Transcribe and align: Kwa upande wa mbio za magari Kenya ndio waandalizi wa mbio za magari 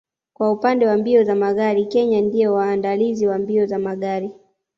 Kwa 0.33 0.51
upande 0.51 0.87
wa 0.87 0.97
mbio 0.97 1.23
za 1.23 1.35
magari 1.35 1.85
Kenya 1.85 2.21
ndio 2.21 2.53
waandalizi 2.53 3.27
wa 3.27 3.37
mbio 3.37 3.65
za 3.65 3.79
magari 3.79 4.31